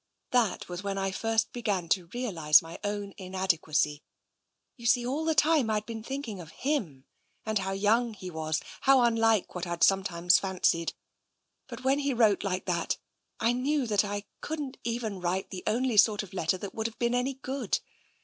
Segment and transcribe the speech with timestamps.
[0.31, 4.01] That was when I first began to realise my own in adequacy.
[4.75, 7.05] You see, all the time I'd been thinking of him,
[7.45, 10.93] and how young he was— how unlike what I'd sometimes fancied.
[11.67, 12.97] But when he wrote like that,
[13.39, 16.97] I knew that I couldn't even write the only sort of letter that would have
[16.97, 17.77] been any good.